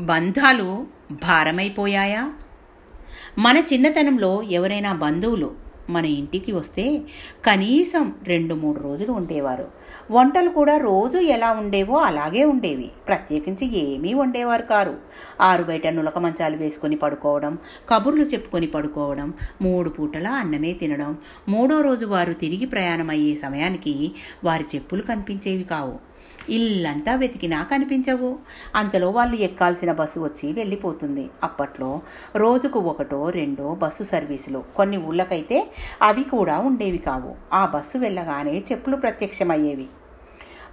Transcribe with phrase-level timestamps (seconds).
[0.00, 2.32] బంధాలు భారమైపోయాయా?
[3.38, 5.52] మన చిన్నతనంలో ఎవరైనా బంధువులు
[5.90, 7.02] మన ఇంటికి వస్తే
[7.44, 9.68] కనీసం రెండు మూడు రోజులు ఉండేవారు.
[10.10, 12.90] వంటలు కూడా రోజు ఎలా ఉండేవో అలాగే ఉండేవి.
[13.06, 14.96] ప్రత్యేకించి ఏమీ వండేవారు కారు.
[15.40, 17.58] ఆరు బయట నులక మంచాలు వేసుకొని పడుకోవడం
[17.88, 21.16] కబుర్లు చెప్పుకొని పడుకోవడం మూడు పూటల అన్నమే తినడం.
[21.48, 24.12] మూడో రోజు వారు తిరిగి ప్రయాణం అయ్యే సమయానికి
[24.44, 26.13] వారి చెప్పులు కనిపించేవి కావు.
[26.50, 28.38] ఇల్లంతా వెతికినా కనిపించవు
[28.74, 31.30] అంతలో వాళ్ళు ఎక్కాల్సిన బస్సు వచ్చి వెళ్ళిపోతుంది.
[31.42, 32.00] అప్పట్లో
[32.36, 34.64] రోజుకు ఒకటో రెండో బస్సు సర్వీసులు.
[34.76, 35.70] కొన్ని ఊళ్ళకైతే
[36.02, 37.34] అవి కూడా ఉండేవి కావు.
[37.52, 39.86] ఆ బస్సు వెళ్ళగానే చెప్పులు ప్రత్యక్షమయ్యేవి.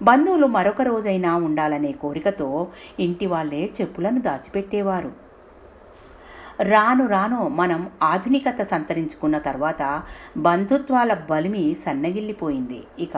[0.02, 2.68] బంధువులు మరొక రోజైనా ఉండాలనే కోరికతో
[3.00, 5.21] ఇంటి వాళ్ళే చెప్పులను దాచిపెట్టేవారు.
[6.62, 10.02] రాను రాను మనం ఆధునికత సంతరించుకున్న తర్వాత
[10.38, 12.84] బంధుత్వాల బలిమి సన్నగిల్లిపోయింది.
[13.00, 13.18] ఇక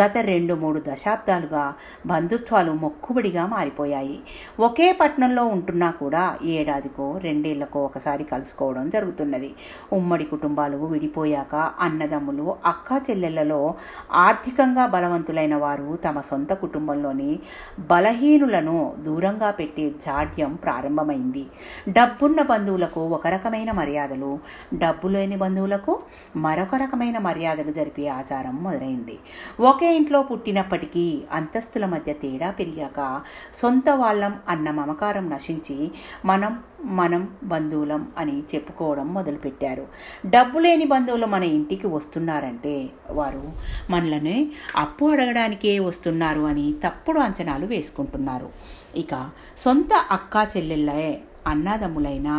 [0.00, 1.74] గత రెండు మూడు దశాబ్దాలుగా
[2.06, 4.18] బంధుత్వాలు మొక్కుబడిగా మారిపోయాయి.
[4.60, 9.54] ఒకే పట్టణంలో ఉంటున్నా కూడా ఏడాదికో రెండేళ్ళకో ఒకసారి కలుసుకోవడం జరుగుతున్నది.
[9.92, 13.74] ఉమ్మడి కుటుంబాలు విడిపోయాక అన్నదమ్ములు అక్క చెల్లెళ్ళలో
[14.12, 17.38] ఆర్థికంగా బలవంతులైన వారు తమ సొంత కుటుంబంలోని
[17.80, 21.46] బలహీనులను దూరంగా పెట్టే జాడ్యం ప్రారంభమైంది.
[21.88, 24.30] డబ్బున్న బంధువులు బంధువులకు ఒక రకమైన మర్యాదలు
[24.74, 25.92] డబ్బు లేని బంధువులకు
[26.36, 29.16] మరొక రకమైన మర్యాదలు జరిపే ఆచారం మొదలైంది.
[29.60, 33.20] ఒకే ఇంట్లో పుట్టినప్పటికీ అంతస్తుల మధ్య తేడా పెరిగాక
[33.54, 35.78] సొంత వాళ్ళం అన్న మమకారం నశించి
[36.24, 39.84] మనం మనం బంధువులం అని చెప్పుకోవడం మొదలుపెట్టారు.
[40.26, 42.76] డబ్బు లేని బంధువులు మన ఇంటికి వస్తున్నారంటే
[43.10, 43.44] వారు
[43.90, 44.38] మనల్ని
[44.76, 48.48] అప్పు అడగడానికే వస్తున్నారు అని తప్పుడు అంచనాలు వేసుకుంటున్నారు.
[48.96, 49.14] ఇక
[49.56, 51.04] సొంత అక్కా చెల్లెళ్ళే
[51.50, 52.36] అన్నదమ్ములైనా.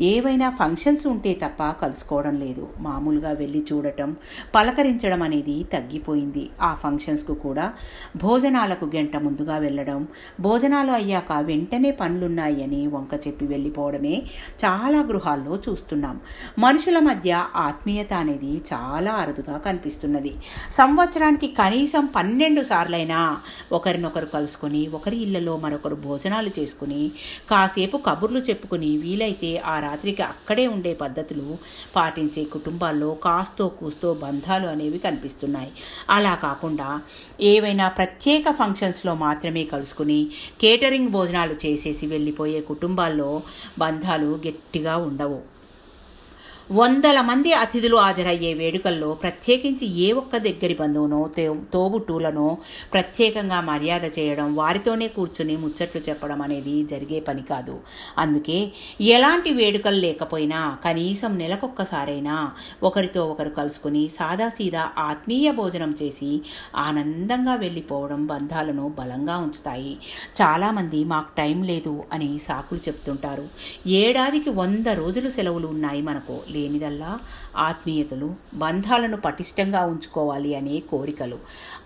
[0.00, 2.64] ఏవైనా ఫంక్షన్స్ ఉంటే తప్ప కలుసుకోవడం లేదు.
[2.78, 4.10] మామూలుగా వెళ్ళి చూడటం
[4.54, 6.44] పలకరించడం అనేది తగ్గిపోయింది.
[6.62, 7.66] ఆ ఫంక్షన్స్కు కూడా
[8.24, 10.00] భోజనాలకు గంట ముందుగా వెళ్ళడం
[10.40, 14.16] భోజనాలు అయ్యాక వెంటనే పనులున్నాయని వంక చెప్పి వెళ్ళిపోవడమే
[14.64, 16.16] చాలా గృహాల్లో చూస్తున్నాం.
[16.58, 17.32] మనుషుల మధ్య
[17.66, 20.34] ఆత్మీయత అనేది చాలా అరుదుగా కనిపిస్తున్నది.
[20.70, 23.20] సంవత్సరానికి కనీసం పన్నెండు సార్లైనా
[23.72, 27.02] ఒకరినొకరు కలుసుకొని ఒకరి ఇళ్ళలో మరొకరు భోజనాలు చేసుకుని
[27.50, 31.58] కాసేపు కబుర్లు చెప్పుకుని వీలైతే ఆ రాత్రికి అక్కడే ఉండే పద్ధతులు
[31.96, 35.72] పాటించే కుటుంబాల్లో కాస్తో కూస్తో బంధాలు అనేవి కనిపిస్తున్నాయి.
[36.10, 37.00] అలా కాకుండా
[37.40, 40.20] ఏవైనా ప్రత్యేక ఫంక్షన్స్లో మాత్రమే కలుసుకుని
[40.60, 43.42] కేటరింగ్ భోజనాలు చేసేసి వెళ్ళిపోయే కుటుంబాల్లో
[43.78, 45.59] బంధాలు గట్టిగా ఉండవు.
[46.72, 51.30] వందల మంది అతిథులు హాజరయ్యే వేడుకల్లో ప్రత్యేకించి ఏ ఒక్క దగ్గరి బంధువునో
[51.72, 52.58] తోబుట్టువులనో
[52.92, 57.74] ప్రత్యేకంగా మర్యాద చేయడం వారితోనే కూర్చుని ముచ్చట్లు చెప్పడం అనేది జరిగే పని కాదు.
[58.18, 58.58] అందుకే
[59.00, 62.36] ఎలాంటి వేడుకలు లేకపోయినా కనీసం నెలకొక్కసారైనా
[62.82, 66.40] ఒకరితో ఒకరు కలుసుకుని సాదాసీదా ఆత్మీయ భోజనం చేసి
[66.76, 69.96] ఆనందంగా వెళ్ళిపోవడం బంధాలను బలంగా ఉంచుతాయి.
[70.42, 73.48] చాలామంది మాకు టైం లేదు అని సాకులు చెప్తుంటారు.
[73.86, 76.38] ఏడాదికి వంద రోజులు సెలవులు ఉన్నాయి మనకు.
[76.60, 77.18] లేనిదల్లా
[77.56, 81.38] ఆత్మీయతలు బంధాలను పటిష్టంగా ఉంచుకోవాలి అనే కోరికలు.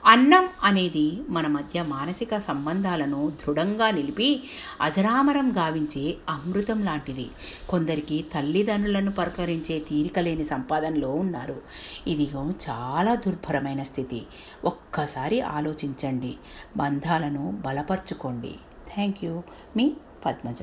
[0.07, 4.43] అన్నం అనేది మన మధ్య మానసిక సంబంధాలను దృఢంగా నిలిపి
[4.81, 7.27] అజరామరం గావించే అమృతం లాంటిది.
[7.69, 11.63] కొందరికి తల్లిదండ్రులను పరకరించే తీరిక లేని సంపాదనలో ఉన్నారు.
[12.07, 14.23] ఇదిగో చాలా దుర్భరమైన స్థితి.
[14.65, 16.35] ఒక్కసారి ఆలోచించండి.
[16.77, 18.55] బంధాలను బలపరచుకోండి.
[18.95, 19.43] Thank you.
[19.77, 19.93] మీ
[20.27, 20.63] పద్మజ.